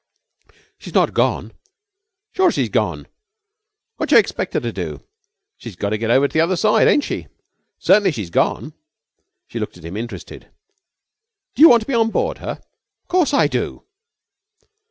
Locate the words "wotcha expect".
3.99-4.55